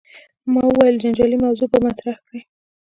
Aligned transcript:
ما 0.53 0.63
ویل 0.75 0.95
جنجالي 1.03 1.37
موضوع 1.43 1.67
به 1.71 1.79
مطرح 1.87 2.15
کړې. 2.25 2.39